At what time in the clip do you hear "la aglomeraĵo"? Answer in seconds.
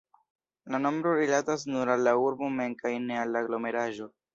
3.39-4.15